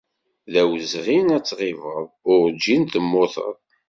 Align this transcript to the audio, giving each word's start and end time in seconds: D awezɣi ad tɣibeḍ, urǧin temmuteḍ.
D 0.51 0.53
awezɣi 0.61 1.17
ad 1.35 1.43
tɣibeḍ, 1.45 2.05
urǧin 2.33 2.83
temmuteḍ. 2.91 3.55